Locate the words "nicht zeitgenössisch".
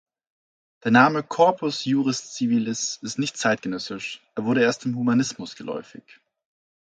3.19-4.19